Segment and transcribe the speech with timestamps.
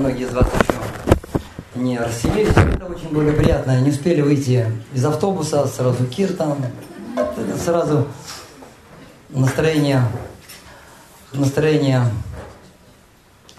[0.00, 0.72] многие из вас еще
[1.74, 2.56] не расселились.
[2.56, 3.80] Это очень благоприятно.
[3.80, 6.56] Не успели выйти из автобуса, сразу киртан.
[7.16, 8.08] Это сразу
[9.28, 10.02] настроение,
[11.34, 12.02] настроение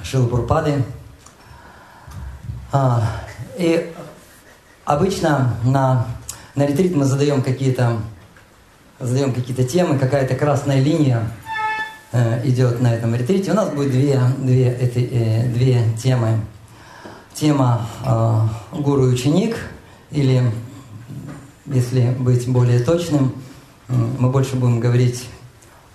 [0.01, 0.83] Шилпурпады.
[2.71, 3.03] А,
[3.57, 3.93] и
[4.83, 6.07] обычно на,
[6.55, 7.99] на ретрит мы задаем какие-то
[8.99, 11.23] задаем какие-то темы, какая-то красная линия
[12.11, 13.51] э, идет на этом ретрите.
[13.51, 16.39] У нас будет две, две, это, э, две темы.
[17.33, 18.39] Тема э,
[18.79, 19.57] гуру и ученик,
[20.11, 20.43] или,
[21.65, 23.33] если быть более точным,
[23.87, 25.27] мы больше будем говорить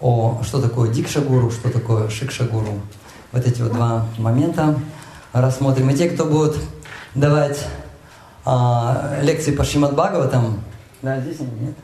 [0.01, 2.81] о что такое дикша-гуру, что такое шикша-гуру.
[3.33, 4.79] Вот эти вот два момента
[5.33, 5.91] рассмотрим.
[5.91, 6.57] И те, кто будут
[7.15, 7.67] давать
[8.45, 10.63] э, лекции по Шимат Бхагаватам,
[11.03, 11.75] да, здесь нет?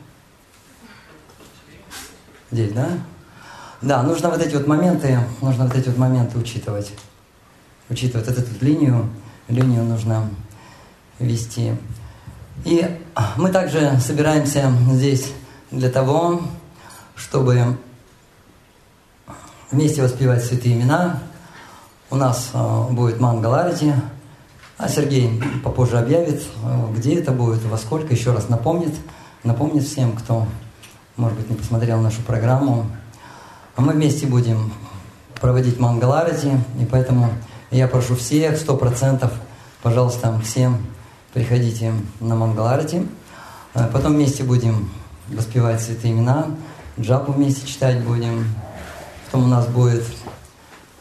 [2.51, 2.89] Здесь, да?
[3.83, 6.93] Да, нужно вот эти вот моменты, нужно вот эти вот моменты учитывать.
[7.89, 9.09] Учитывать вот эту линию,
[9.49, 10.29] линию нужно
[11.19, 11.73] вести.
[12.63, 12.87] И
[13.35, 15.33] мы также собираемся здесь
[15.69, 16.41] для того,
[17.17, 17.77] чтобы
[19.69, 21.19] вместе воспевать святые имена.
[22.09, 23.95] У нас э, будет Мангаларити,
[24.77, 28.95] а Сергей попозже объявит, э, где это будет, во сколько, еще раз напомнит,
[29.43, 30.47] напомнит всем, кто
[31.15, 32.87] может быть, не посмотрел нашу программу.
[33.75, 34.71] А мы вместе будем
[35.41, 37.29] проводить мангаларити, и поэтому
[37.71, 39.31] я прошу всех, сто процентов,
[39.81, 40.77] пожалуйста, всем
[41.33, 43.07] приходите на мангаларити.
[43.73, 44.91] А потом вместе будем
[45.27, 46.47] воспевать святые имена,
[46.99, 48.45] джапу вместе читать будем.
[49.25, 50.03] Потом у нас будет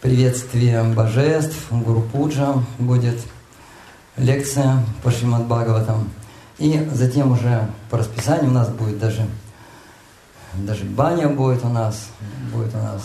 [0.01, 3.21] приветствие божеств, Гуру Пуджа будет
[4.17, 6.09] лекция по Шримад Бхагаватам.
[6.57, 9.27] И затем уже по расписанию у нас будет даже
[10.55, 12.09] даже баня будет у нас,
[12.53, 13.03] будет у нас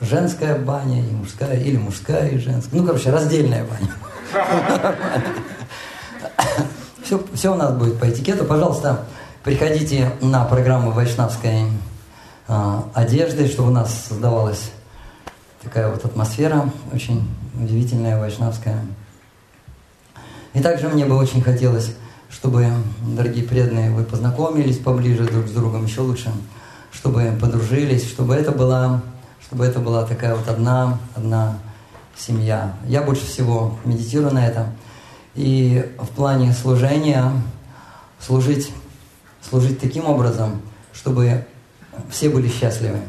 [0.00, 2.76] женская баня и мужская, или мужская и женская.
[2.76, 3.90] Ну, короче, раздельная баня.
[7.02, 8.44] Все, все у нас будет по этикету.
[8.44, 9.04] Пожалуйста,
[9.42, 11.64] приходите на программу вайшнавской
[12.46, 14.70] э, одежды, чтобы у нас создавалась
[15.60, 17.28] такая вот атмосфера очень
[17.60, 18.78] удивительная вайшнавская.
[20.54, 21.96] И также мне бы очень хотелось
[22.30, 22.68] чтобы,
[23.04, 26.32] дорогие преданные, вы познакомились поближе друг с другом, еще лучше,
[26.92, 29.02] чтобы подружились, чтобы это была,
[29.42, 31.58] чтобы это была такая вот одна, одна
[32.16, 32.76] семья.
[32.86, 34.66] Я больше всего медитирую на этом.
[35.34, 37.32] И в плане служения
[38.18, 38.70] служить,
[39.48, 40.60] служить таким образом,
[40.92, 41.46] чтобы
[42.10, 43.00] все были счастливы.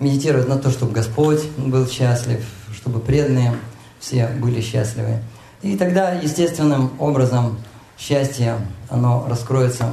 [0.00, 3.56] Медитировать на то, чтобы Господь был счастлив, чтобы преданные
[4.00, 5.22] все были счастливы.
[5.62, 7.58] И тогда естественным образом
[7.98, 8.56] счастье,
[8.88, 9.92] оно раскроется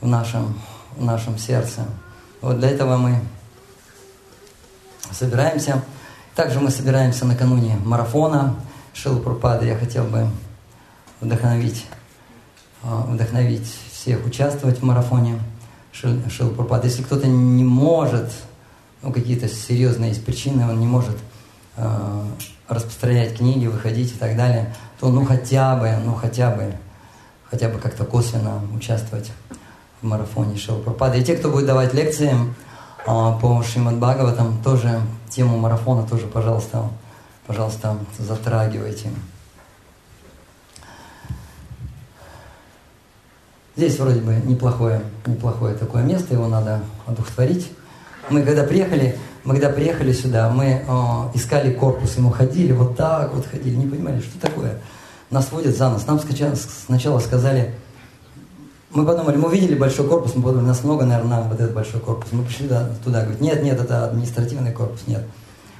[0.00, 0.58] в нашем,
[0.96, 1.82] в нашем сердце.
[2.40, 3.20] Вот для этого мы
[5.12, 5.82] собираемся.
[6.34, 8.56] Также мы собираемся накануне марафона
[8.92, 9.66] Шилпурпады.
[9.66, 10.28] Я хотел бы
[11.20, 11.86] вдохновить,
[12.82, 15.38] а, вдохновить всех участвовать в марафоне
[15.92, 16.88] Шилпурпады.
[16.88, 18.32] Если кто-то не может,
[19.02, 21.16] ну какие-то серьезные есть причины, он не может
[21.76, 22.26] а,
[22.70, 26.72] распространять книги, выходить и так далее, то ну хотя бы, ну хотя бы,
[27.50, 29.32] хотя бы как-то косвенно участвовать
[30.00, 31.18] в марафоне Шилпрапада.
[31.18, 32.34] И те, кто будет давать лекции
[33.06, 36.88] а, по Шримад Бхагаватам, тоже тему марафона тоже, пожалуйста,
[37.46, 39.10] пожалуйста, затрагивайте.
[43.76, 47.70] Здесь вроде бы неплохое, неплохое такое место, его надо одухотворить.
[48.28, 50.82] Мы когда приехали, мы когда приехали сюда, мы э,
[51.34, 54.80] искали корпус, и мы ходили, вот так вот ходили, не понимали, что такое.
[55.30, 56.06] Нас водят за нас.
[56.06, 57.74] Нам сначала сказали,
[58.92, 62.00] мы подумали, мы увидели большой корпус, мы подумали, нас много, наверное, нам вот этот большой
[62.00, 62.28] корпус.
[62.32, 65.24] Мы пришли туда, туда говорят, нет, нет, это административный корпус, нет.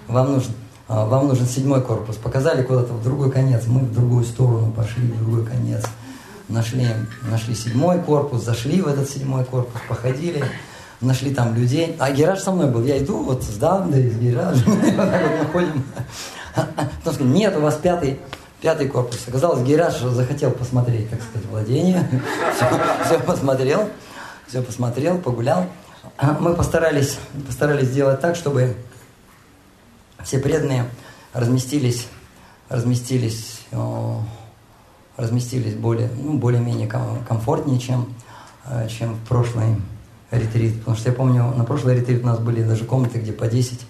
[0.09, 0.53] Вам нужен,
[0.89, 2.17] э, вам нужен седьмой корпус.
[2.17, 5.85] Показали куда-то в другой конец, мы в другую сторону пошли, в другой конец.
[6.49, 6.87] Нашли,
[7.31, 10.45] нашли седьмой корпус, зашли в этот седьмой корпус, походили,
[11.01, 11.97] нашли там людей.
[11.99, 12.85] А Гераж со мной был.
[12.85, 15.85] Я иду вот с Дандой, с Геражем, вот так вот находим.
[17.05, 18.21] Потом нет, у вас пятый,
[18.61, 19.21] пятый корпус.
[19.27, 22.09] Оказалось, Гераж захотел посмотреть, так сказать, владение.
[22.57, 22.67] Все,
[23.05, 23.89] все посмотрел,
[24.47, 25.67] все посмотрел, погулял.
[26.41, 28.77] Мы постарались, постарались сделать так, чтобы
[30.23, 30.85] все преданные
[31.33, 32.09] разместились,
[32.69, 33.63] разместились,
[35.17, 38.13] разместились более, ну, более-менее комфортнее, чем,
[38.67, 39.77] э, чем в прошлой
[40.31, 40.79] ретрит.
[40.79, 43.81] Потому что я помню, на прошлый ретрит у нас были даже комнаты, где по 10,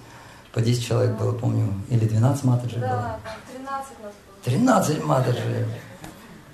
[0.52, 2.96] по 10 человек было, помню, или 12 матаджей да, было.
[2.96, 3.18] Да,
[3.52, 4.44] 13 у нас было.
[4.44, 5.66] 13 матаджей.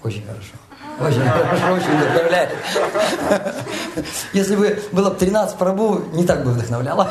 [0.02, 0.52] Очень хорошо.
[1.00, 2.50] Очень хорошо, очень вдохновляет.
[4.32, 7.10] Если бы было бы 13 пробу, не так бы вдохновляло.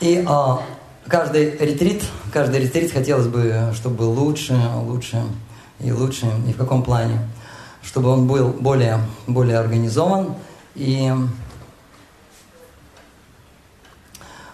[0.00, 0.62] И а,
[1.08, 5.22] каждый ретрит, каждый ретрит хотелось бы, чтобы лучше, лучше
[5.80, 6.26] и лучше.
[6.48, 7.18] И в каком плане?
[7.82, 10.34] Чтобы он был более, более организован
[10.74, 11.12] и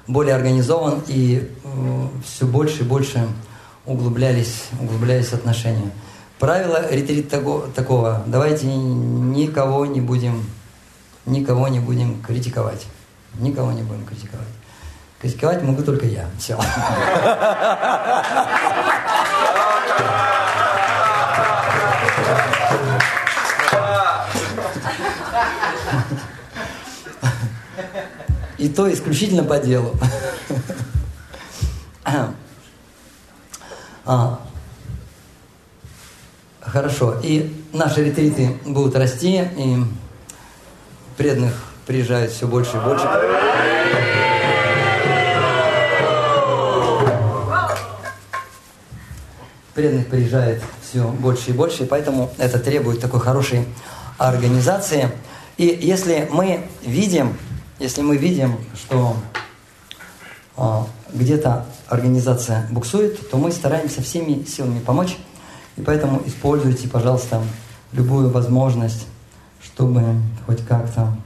[0.07, 3.27] более организован и э, все больше и больше
[3.87, 5.91] углублялись, углублялись отношения.
[6.39, 8.23] Правило ретрит того, такого.
[8.27, 10.45] Давайте никого не будем,
[11.25, 12.87] никого не будем критиковать.
[13.39, 14.49] Никого не будем критиковать.
[15.21, 16.29] Критиковать могу только я.
[16.39, 16.59] Все.
[28.63, 29.93] И то исключительно по делу.
[34.05, 34.41] А,
[36.61, 37.17] хорошо.
[37.25, 39.79] И наши ретриты будут расти, и
[41.17, 41.55] преданных
[41.89, 43.05] приезжает все больше и больше.
[49.75, 53.67] Преданных приезжает все больше и больше, и поэтому это требует такой хорошей
[54.19, 55.11] организации.
[55.57, 57.37] И если мы видим,
[57.83, 59.17] если мы видим, что
[60.57, 65.19] а, где-то организация буксует, то мы стараемся всеми силами помочь.
[65.77, 67.43] И поэтому используйте, пожалуйста,
[67.91, 69.09] любую возможность,
[69.61, 70.15] чтобы
[70.47, 71.17] хоть как-то,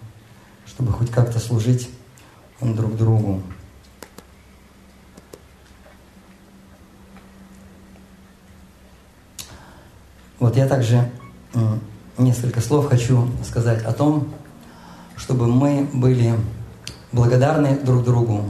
[0.64, 1.91] чтобы хоть как-то служить
[2.62, 3.43] друг другу.
[10.38, 11.11] Вот я также
[12.17, 14.32] несколько слов хочу сказать о том,
[15.17, 16.35] чтобы мы были
[17.13, 18.45] благодарны друг другу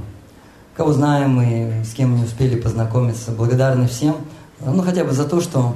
[0.77, 3.31] кого знаем и с кем не успели познакомиться.
[3.31, 4.17] Благодарны всем,
[4.61, 5.75] ну хотя бы за то, что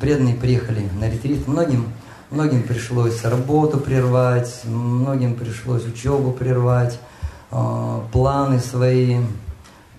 [0.00, 1.48] преданные приехали на ретрит.
[1.48, 1.86] Многим,
[2.30, 7.00] многим пришлось работу прервать, многим пришлось учебу прервать,
[7.50, 9.18] а, планы свои,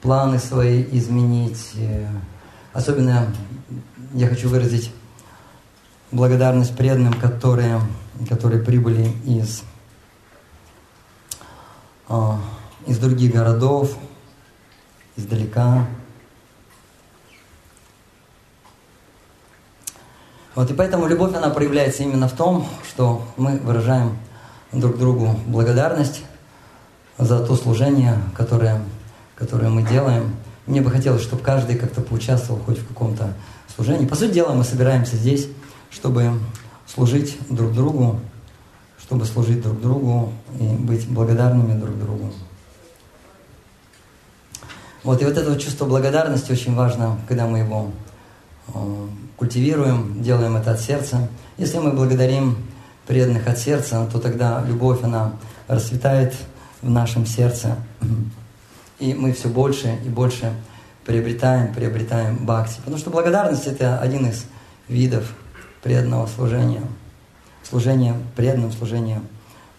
[0.01, 1.73] планы свои изменить.
[2.71, 3.27] Особенно
[4.13, 4.91] я хочу выразить
[6.13, 7.81] благодарность преданным, которые,
[8.29, 9.63] которые прибыли из
[12.87, 13.95] из других городов,
[15.15, 15.87] издалека.
[20.55, 24.17] Вот и поэтому любовь, она проявляется именно в том, что мы выражаем
[24.71, 26.23] друг другу благодарность
[27.17, 28.81] за то служение, которое,
[29.35, 30.35] которое мы делаем.
[30.65, 33.33] Мне бы хотелось, чтобы каждый как-то поучаствовал хоть в каком-то
[33.73, 34.05] служении.
[34.05, 35.47] По сути дела, мы собираемся здесь,
[35.89, 36.33] чтобы
[36.85, 38.19] служить друг другу,
[39.11, 42.31] чтобы служить друг другу и быть благодарными друг другу.
[45.03, 47.91] Вот, и вот это чувство благодарности очень важно, когда мы его
[48.73, 51.27] э, культивируем, делаем это от сердца.
[51.57, 52.55] Если мы благодарим
[53.05, 55.33] преданных от сердца, то тогда любовь, она
[55.67, 56.33] расцветает
[56.81, 57.75] в нашем сердце.
[58.99, 60.53] И мы все больше и больше
[61.05, 62.77] приобретаем, приобретаем бхакти.
[62.77, 64.45] Потому что благодарность– это один из
[64.87, 65.33] видов
[65.83, 66.83] преданного служения.
[67.63, 69.21] Служение преданным, служение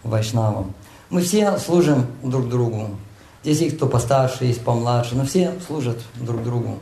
[0.02, 0.72] вайшнавам.
[1.10, 2.90] Мы все служим друг другу.
[3.42, 6.78] Здесь есть кто постарше, есть помладше, но все служат друг другу.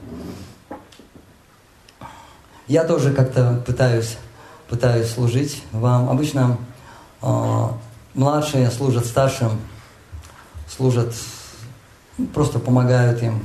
[2.69, 4.17] Я тоже как-то пытаюсь,
[4.69, 6.09] пытаюсь служить вам.
[6.09, 6.59] Обычно
[7.23, 7.67] э,
[8.15, 9.59] младшие служат старшим,
[10.69, 11.15] служат,
[12.35, 13.45] просто помогают им,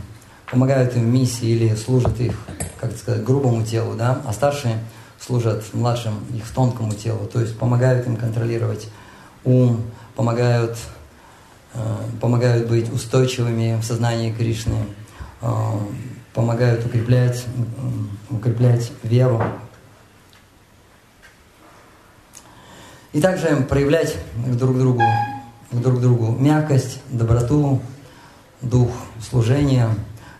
[0.51, 2.37] помогают им в миссии или служат их,
[2.79, 4.79] как сказать, грубому телу, да, а старшие
[5.19, 8.89] служат младшим их тонкому телу, то есть помогают им контролировать
[9.43, 9.83] ум,
[10.15, 10.77] помогают
[11.75, 14.77] Э, помогают быть устойчивыми в сознании Кришны,
[15.41, 15.47] э,
[16.33, 17.43] помогают укреплять,
[18.29, 19.43] укреплять веру.
[23.11, 25.03] И также проявлять друг другу,
[25.71, 27.81] друг другу мягкость, доброту,
[28.61, 28.91] дух
[29.29, 29.89] служения.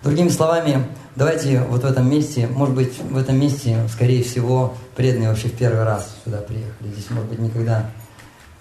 [0.04, 5.30] Другими словами, давайте вот в этом месте, может быть, в этом месте, скорее всего, преданные
[5.30, 6.92] вообще в первый раз сюда приехали.
[6.94, 7.90] Здесь, может быть, никогда,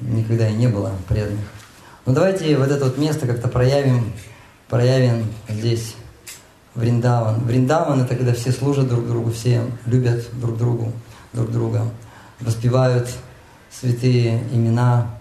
[0.00, 1.44] никогда и не было преданных.
[2.06, 4.12] Ну давайте вот это вот место как-то проявим,
[4.68, 5.94] проявим здесь
[6.74, 7.44] Вриндаван.
[7.44, 10.92] Вриндаван это когда все служат друг другу, все любят друг другу,
[11.32, 11.84] друг друга,
[12.40, 13.08] воспевают
[13.70, 15.18] святые имена.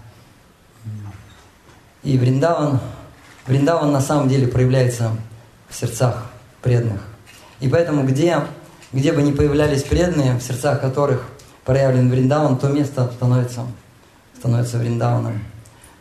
[2.03, 2.79] И Вриндаван,
[3.47, 5.11] Вриндаван на самом деле проявляется
[5.69, 6.25] в сердцах
[6.61, 7.12] преданных.
[7.63, 8.41] И поэтому где,
[8.91, 11.23] где бы ни появлялись преданные, в сердцах которых
[11.63, 13.65] проявлен Вриндаван, то место становится,
[14.37, 15.41] становится Вриндаваном.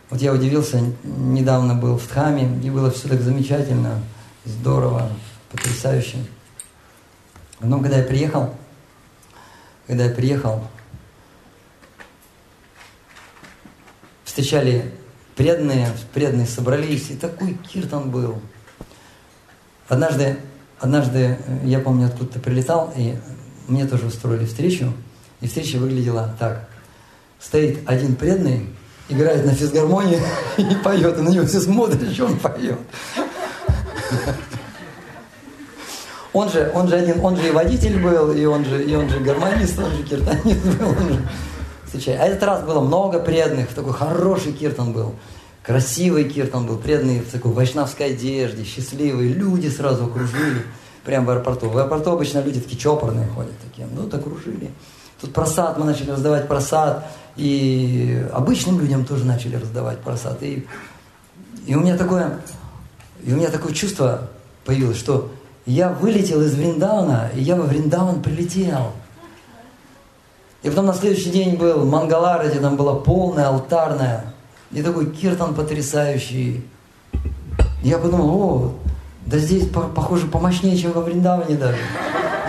[0.09, 4.03] Вот я удивился, недавно был в Дхаме, и было все так замечательно,
[4.43, 5.09] здорово,
[5.53, 6.17] потрясающе.
[7.59, 8.53] Потом, когда я приехал,
[9.87, 10.67] когда я приехал,
[14.25, 14.93] встречали
[15.37, 18.41] преданные, преданные собрались, и такой киртан был.
[19.87, 20.39] Однажды,
[20.83, 23.15] однажды, э, я помню, откуда-то прилетал, и
[23.67, 24.93] мне тоже устроили встречу,
[25.39, 26.67] и встреча выглядела так.
[27.39, 28.67] Стоит один преданный,
[29.07, 30.19] играет на физгармонии
[30.57, 32.77] и поет, и на него все смотрят, что он поет.
[36.33, 39.07] Он же, он же один, он же и водитель был, и он же, и он
[39.07, 41.21] же гармонист, он же киртанист был, он же.
[42.07, 45.13] А этот раз было много преданных, такой хороший киртан был.
[45.63, 50.63] Красивый киртан был, преданный в такой вайшнавской одежде, счастливые, люди сразу окружили,
[51.05, 51.69] прямо в аэропорту.
[51.69, 54.71] В аэропорту обычно люди такие чопорные ходят, такие, ну, так окружили.
[55.21, 57.05] Тут просад, мы начали раздавать просад,
[57.37, 60.43] и обычным людям тоже начали раздавать просад.
[60.43, 60.67] И,
[61.65, 62.41] и у меня такое,
[63.23, 64.29] и у меня такое чувство
[64.65, 65.31] появилось, что
[65.65, 68.91] я вылетел из Вриндауна, и я во Вриндаван прилетел–
[70.63, 74.32] и потом на следующий день был Мангалар, где там была полная, алтарная.
[74.73, 76.65] И такой киртан потрясающий.
[77.83, 78.75] Я подумал, о,
[79.25, 81.77] да здесь похоже помощнее, чем во Вриндаване даже.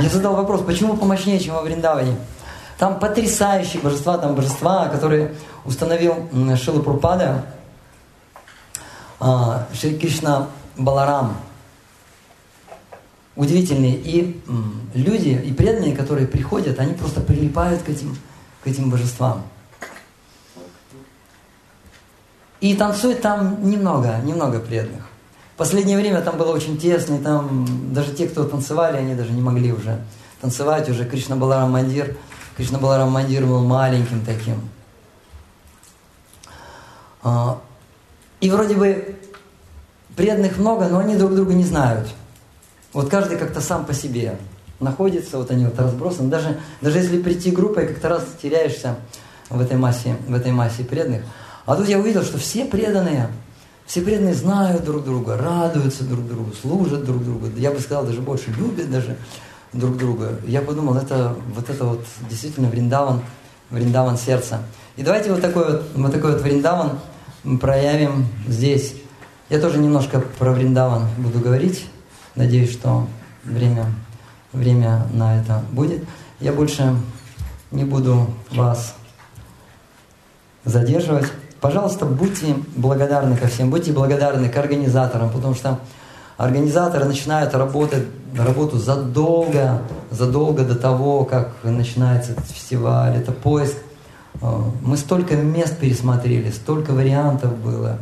[0.01, 2.17] Я задал вопрос, почему помощнее, чем во Вриндаване?
[2.79, 7.45] Там потрясающие божества, там божества, которые установил Шила Прупада,
[9.21, 11.37] а, Шри Кришна Баларам–
[13.37, 13.97] удивительные.
[13.97, 14.41] И
[14.95, 18.17] люди, и преданные, которые приходят, они просто прилипают к этим,
[18.63, 19.43] к этим божествам.
[22.65, 25.03] И танцует там немного, немного преданных.
[25.55, 29.33] В последнее время там было очень тесно, и там даже те, кто танцевали, они даже
[29.33, 30.01] не могли уже
[30.41, 32.17] танцевать, уже Кришна Баларам Мандир.
[32.57, 34.57] Кришна Баларам Мандир был маленьким таким.
[37.23, 37.61] А,
[38.41, 39.17] и вроде бы
[40.17, 42.09] преданных много, но они друг друга не знают–
[42.95, 44.39] вот каждый как-то сам по себе
[44.79, 46.31] находится, вот они вот разбросаны.
[46.31, 48.95] Даже, даже если прийти группой, как-то раз теряешься
[49.51, 51.25] в этой массе, в этой массе преданных.
[51.67, 53.31] А тут я увидел, что все преданные,
[53.87, 57.47] все преданные знают друг друга, радуются друг другу, служат друг другу.
[57.57, 59.17] Я бы сказал, даже больше любят даже
[59.73, 60.39] друг друга.
[60.47, 63.21] Я подумал, это вот это вот действительно Вриндаван,
[63.71, 64.61] Вриндаван сердца.
[64.97, 66.99] И давайте вот такой вот, вот такой вот Вриндаван
[67.61, 68.95] проявим здесь.
[69.49, 71.87] Я тоже немножко про Вриндаван буду говорить.
[72.35, 73.07] Надеюсь, что
[73.43, 73.87] время,
[74.53, 76.05] время на это будет.
[76.41, 76.97] Я больше
[77.71, 78.95] не буду вас
[80.65, 81.27] задерживать.
[81.65, 85.81] Пожалуйста, будьте благодарны ко всем, будьте благодарны к организаторам, потому что
[86.37, 88.05] организаторы начинают работать,
[88.37, 89.81] работу задолго,
[90.11, 93.17] задолго до того, как начинается этот фестиваль.
[93.17, 93.79] Это поиск.
[94.43, 97.97] Э, мы столько мест пересмотрели, столько вариантов было.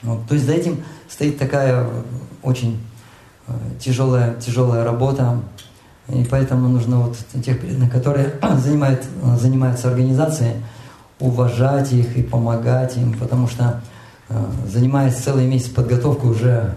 [0.00, 1.86] Вот, то есть за этим стоит такая
[2.42, 2.80] очень
[3.78, 5.42] тяжелая, тяжелая работа,
[6.08, 9.04] и поэтому нужно вот тех преданных, которые занимают,
[9.36, 10.54] занимаются организацией,
[11.20, 13.82] уважать их и помогать им, потому что
[14.28, 16.74] э, занимаясь целый месяц подготовкой, уже,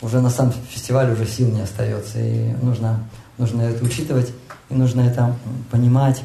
[0.00, 2.18] уже на сам фестиваль уже сил не остается.
[2.18, 3.04] И нужно,
[3.38, 4.32] нужно это учитывать,
[4.70, 5.36] и нужно это
[5.70, 6.22] понимать.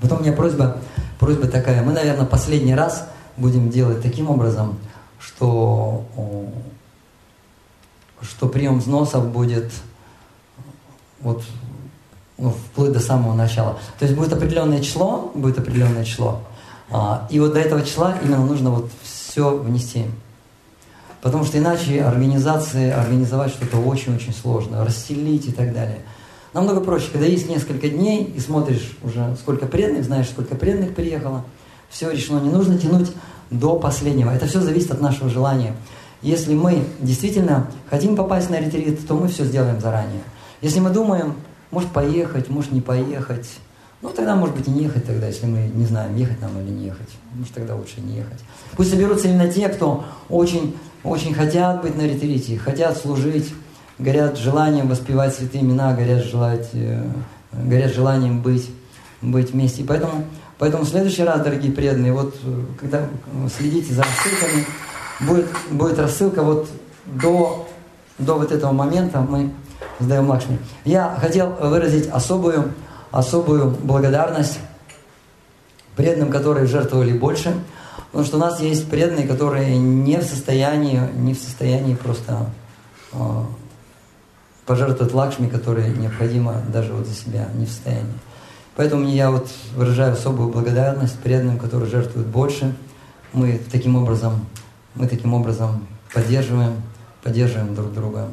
[0.00, 0.76] Потом у меня просьба,
[1.18, 1.82] просьба такая.
[1.82, 4.78] Мы, наверное, последний раз будем делать таким образом,
[5.18, 6.04] что
[8.20, 9.70] что прием взносов будет
[11.20, 11.42] вот,
[12.38, 13.78] вплоть до самого начала.
[13.98, 16.40] То есть будет определенное число, будет определенное число,
[16.90, 20.04] а, и вот до этого числа именно нужно вот все внести.
[21.20, 25.98] Потому что иначе организации, организовать что-то очень-очень сложно, расселить и так далее.
[26.54, 31.44] Намного проще, когда есть несколько дней, и смотришь уже, сколько преданных, знаешь, сколько преданных приехало,
[31.90, 33.12] все решено, не нужно тянуть
[33.50, 34.30] до последнего.
[34.30, 35.74] Это все зависит от нашего желания.
[36.22, 40.22] Если мы действительно хотим попасть на ретрит, то мы все сделаем заранее.
[40.60, 41.34] Если мы думаем,
[41.70, 43.48] может поехать, может не поехать,
[44.00, 46.70] ну тогда, может быть, и не ехать тогда, если мы не знаем, ехать нам или
[46.70, 47.08] не ехать.
[47.34, 48.38] Может, тогда лучше не ехать.
[48.76, 53.52] Пусть соберутся именно те, кто очень, очень хотят быть на ретрите, хотят служить,
[53.98, 57.02] горят желанием воспевать святые имена, горят, желать, э,
[57.52, 58.70] горят желанием быть,
[59.20, 59.82] быть вместе.
[59.82, 60.24] Поэтому,
[60.58, 63.08] поэтому в следующий раз, дорогие преданные, вот э, когда
[63.56, 64.64] следите за рассылками,
[65.20, 66.68] будет, будет рассылка вот
[67.06, 67.66] до,
[68.18, 69.50] до вот этого момента мы
[70.00, 70.58] сдаем Лакшми.
[70.84, 72.72] Я хотел выразить особую,
[73.10, 74.58] особую благодарность
[75.96, 77.54] преданным, которые жертвовали больше,
[78.06, 82.46] потому что у нас есть преданные, которые не в состоянии, не в состоянии просто
[83.12, 83.18] э,
[84.66, 88.12] пожертвовать Лакшми, которые необходимо даже вот за себя, не в состоянии.
[88.76, 92.74] Поэтому я вот выражаю особую благодарность преданным, которые жертвуют больше.
[93.32, 94.46] Мы таким образом
[94.98, 96.82] мы таким образом поддерживаем,
[97.22, 98.28] поддерживаем друг друга.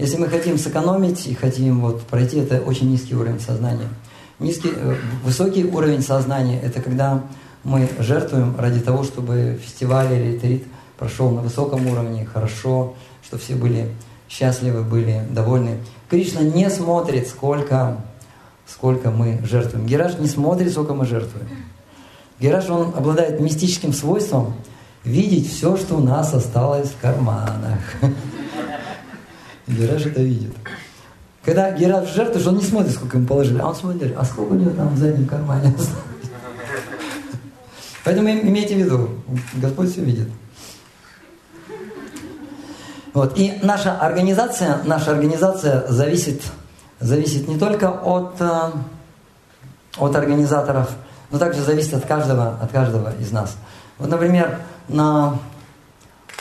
[0.00, 3.88] Если мы хотим сэкономить и хотим вот пройти, это очень низкий уровень сознания.
[4.38, 7.22] Низкий, э, высокий уровень сознания– это когда
[7.64, 10.64] мы жертвуем ради того, чтобы фестиваль или ретрит
[10.96, 13.90] прошел на высоком уровне, хорошо, чтобы все были
[14.26, 15.76] счастливы, были довольны.
[16.08, 17.98] Кришна не смотрит, сколько,
[18.66, 19.86] сколько мы жертвуем.
[19.86, 21.46] Гераш не смотрит, сколько мы жертвуем.
[22.40, 24.54] Гераш, он обладает мистическим свойством
[25.04, 27.80] видеть все, что у нас осталось в карманах.
[29.70, 30.52] Гераш это видит.
[31.44, 34.56] Когда Гераш жертвует, он не смотрит, сколько ему положили, а он смотрит, а сколько у
[34.56, 35.74] него там в заднем кармане.
[38.04, 39.10] Поэтому имейте в виду,
[39.54, 40.28] Господь все видит.
[43.12, 43.36] Вот.
[43.36, 46.42] И наша организация, наша организация зависит,
[47.00, 48.70] зависит не только от, э,
[49.98, 50.90] от организаторов,
[51.30, 53.56] но также зависит от каждого, от каждого из нас.
[53.98, 55.38] Вот, например, на,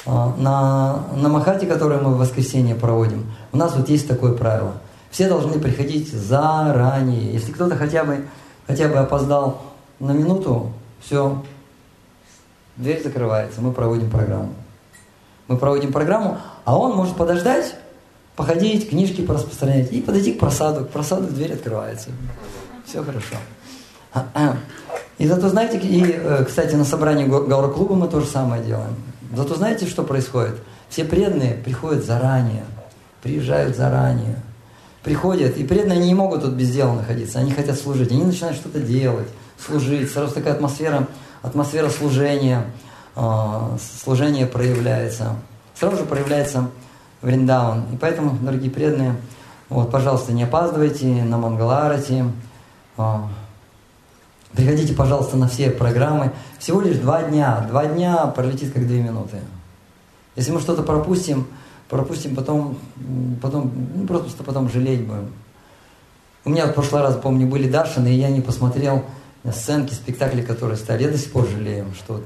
[0.09, 4.73] на, на Махате, который мы в воскресенье проводим, у нас вот есть такое правило.
[5.11, 7.33] Все должны приходить заранее.
[7.33, 8.25] Если кто-то хотя бы,
[8.67, 9.61] хотя бы опоздал
[9.99, 11.41] на минуту, все,
[12.77, 14.53] дверь закрывается, мы проводим программу.
[15.47, 17.75] Мы проводим программу, а он может подождать,
[18.35, 20.85] походить, книжки пораспространять и подойти к просаду.
[20.85, 22.09] К просаду дверь открывается.
[22.85, 23.35] Все хорошо.
[25.17, 28.95] И зато знаете, и, э, кстати, на собрании Гаура-клуба мы то же самое делаем.
[29.33, 30.55] Зато знаете, что происходит?
[30.89, 32.63] Все преданные приходят заранее,
[33.21, 34.35] приезжают заранее,
[35.03, 38.79] приходят, и преданные не могут тут без дела находиться, они хотят служить, они начинают что-то
[38.79, 39.27] делать,
[39.63, 41.07] служить, сразу такая атмосфера,
[41.41, 42.65] атмосфера служения,
[43.15, 45.35] э, служение проявляется
[45.79, 46.69] сразу же проявляется
[47.21, 47.85] Вриндаун.
[47.93, 49.15] И поэтому, дорогие преданные,
[49.69, 52.25] вот, пожалуйста, не опаздывайте на Мангаларати.
[54.53, 56.31] Приходите, пожалуйста, на все программы.
[56.57, 57.65] Всего лишь два дня.
[57.69, 59.37] Два дня пролетит как две минуты.
[60.35, 61.47] Если мы что-то пропустим,
[61.89, 62.77] пропустим потом,
[63.41, 65.31] потом ну, просто потом жалеть будем.
[66.45, 69.03] У меня в прошлый раз, помню, были Даршины, и я не посмотрел
[69.51, 71.03] сценки, спектакли, которые стали.
[71.03, 72.21] Я до сих пор жалею, что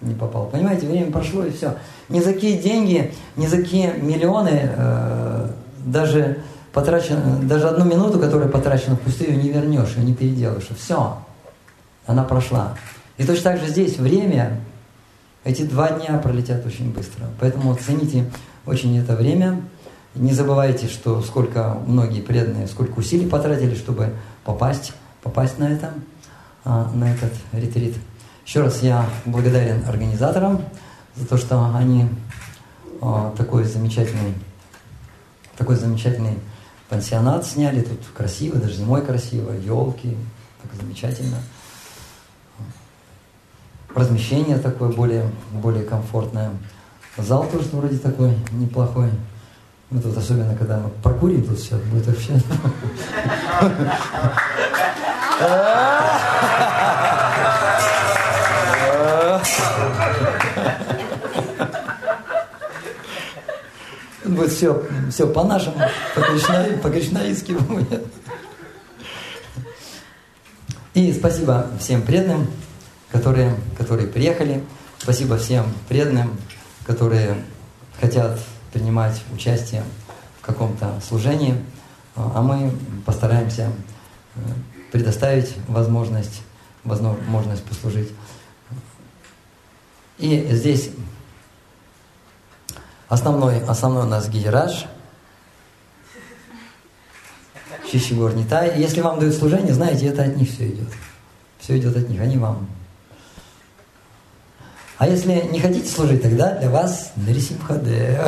[0.00, 0.46] не попал.
[0.46, 1.76] Понимаете, время прошло и все.
[2.08, 5.50] Ни за какие деньги, ни за какие миллионы, э,
[5.84, 6.38] даже
[6.72, 10.68] потрачено, даже одну минуту, которая потрачена впустую, не вернешь, ее не переделаешь.
[10.78, 11.18] Все,
[12.08, 12.74] она прошла.
[13.18, 14.60] И точно так же здесь время,
[15.44, 17.26] эти два дня пролетят очень быстро.
[17.38, 18.28] Поэтому цените
[18.66, 19.62] очень это время.
[20.16, 24.92] Не забывайте, что сколько многие преданные, сколько усилий потратили, чтобы попасть,
[25.22, 25.92] попасть на это.
[26.64, 27.94] А, на этот ретрит.
[28.44, 30.62] Еще раз я благодарен организаторам
[31.16, 32.06] за то, что они
[33.00, 34.34] а, такой замечательный,
[35.56, 36.38] такой замечательный
[36.88, 37.80] пансионат сняли.
[37.80, 40.16] Тут красиво, даже зимой красиво, елки,
[40.62, 41.38] так замечательно.
[43.98, 46.50] Размещение такое более, более комфортное.
[47.16, 49.10] Зал тоже вроде такой неплохой.
[49.90, 52.40] Ну, тут особенно, когда мы прокурим тут все, будет вообще...
[64.24, 65.80] Будет все, все по-нашему,
[66.14, 68.06] по-кришнаитски будет.
[70.94, 72.46] И спасибо всем преданным,
[73.10, 74.64] которые, которые приехали.
[74.98, 76.36] Спасибо всем преданным,
[76.86, 77.44] которые
[78.00, 78.38] хотят
[78.72, 79.82] принимать участие
[80.40, 81.54] в каком-то служении.
[82.14, 82.72] А мы
[83.06, 83.70] постараемся
[84.34, 84.40] э,
[84.92, 86.42] предоставить возможность,
[86.84, 88.12] возможность послужить.
[90.18, 90.90] И здесь
[93.08, 94.86] основной, основной у нас гидераж,
[97.90, 98.78] Шишигор Нитай.
[98.78, 100.88] Если вам дают служение, знаете, это от них все идет.
[101.58, 102.68] Все идет от них, они вам.
[104.98, 108.20] А если не хотите служить, тогда для вас Нарисимхаде.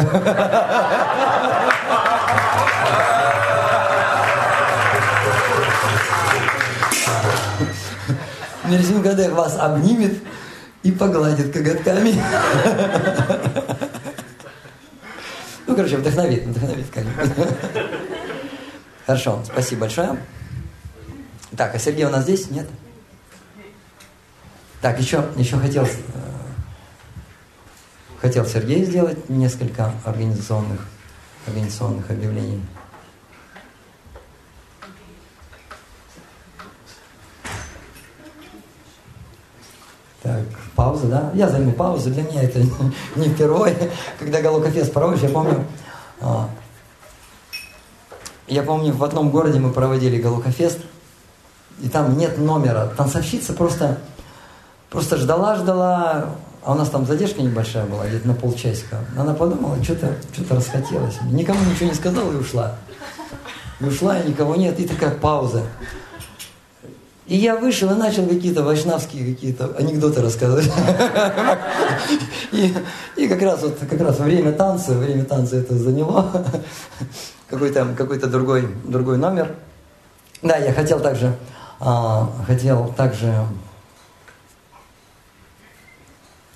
[8.64, 10.22] Нарисимхаде вас обнимет
[10.85, 12.14] и погладит коготками.
[15.66, 17.04] Ну, короче, вдохновит, вдохновит как
[19.06, 20.20] Хорошо, спасибо большое.
[21.56, 22.50] Так, а Сергей у нас здесь?
[22.50, 22.68] Нет?
[24.80, 25.88] Так, еще, еще хотел, э,
[28.20, 30.80] хотел Сергей сделать несколько организационных,
[31.46, 32.61] организационных объявлений.
[40.22, 40.42] Так,
[40.76, 41.30] пауза, да?
[41.35, 42.61] Я займу паузу, для меня это
[43.16, 43.90] не впервые.
[44.18, 45.64] Когда Галукафест проводишь, я помню,
[46.20, 46.50] а,
[48.46, 50.80] я помню, в одном городе мы проводили Галукафест,
[51.80, 52.88] и там нет номера.
[52.88, 53.98] Танцовщица просто,
[54.90, 58.99] просто ждала, ждала, а у нас там задержка небольшая была, где-то на полчасика.
[59.16, 61.16] Она подумала, что-то что расхотелось.
[61.31, 62.77] Никому ничего не сказала и ушла.
[63.81, 65.62] И ушла, и никого нет, и такая пауза.
[67.27, 70.68] И я вышел и начал какие-то вайшнавские какие-то анекдоты рассказывать.
[72.53, 72.75] И,
[73.16, 76.44] и как раз вот как раз время танца, время танца это заняло.
[77.49, 79.55] Какой-то какой другой, другой номер.
[80.42, 81.37] Да, я хотел также,
[81.79, 83.33] а, хотел также,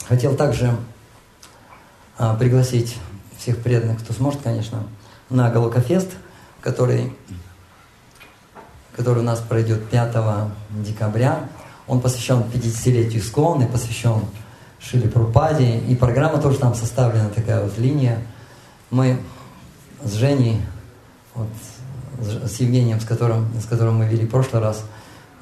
[0.08, 0.76] хотел также
[2.18, 2.96] а, пригласить
[3.38, 4.84] всех преданных, кто сможет, конечно,
[5.30, 6.10] на Галокофест,
[6.60, 7.12] который
[8.96, 10.16] который у нас пройдет 5
[10.70, 11.48] декабря.
[11.86, 14.20] Он посвящен 50-летию Искон и посвящен
[14.78, 15.78] Шили Прупаде.
[15.78, 18.18] И программа тоже там составлена, такая вот линия.
[18.90, 19.18] Мы
[20.02, 20.60] с Женей,
[21.34, 21.48] вот,
[22.20, 24.84] с Евгением, с которым, с которым мы вели в прошлый раз,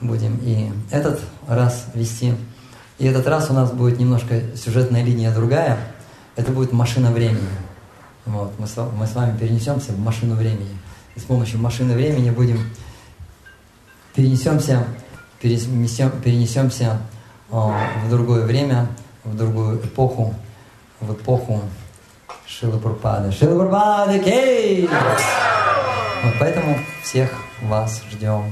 [0.01, 2.35] будем и этот раз вести.
[3.03, 5.77] И этот раз у нас будет немножко сюжетная линия другая.
[6.37, 7.49] Это будет машина времени.
[8.27, 10.79] Вот, мы, с, мы с вами перенесемся в машину времени.
[11.17, 12.61] И с помощью машины времени будем
[14.15, 14.85] перенесемся,
[15.41, 17.01] перенесем, перенесемся
[17.51, 18.87] в другое время,
[19.25, 20.33] в другую эпоху,
[21.01, 21.61] в эпоху
[22.47, 23.33] Шилы Пурпады.
[23.33, 24.89] Шилы кей!
[26.23, 28.45] Вот поэтому всех вас ждем.